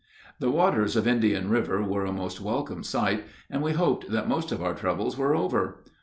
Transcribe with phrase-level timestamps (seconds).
[0.39, 4.51] The waters of Indian River were a most welcome sight, and we hoped that most
[4.51, 5.83] of our troubles were over.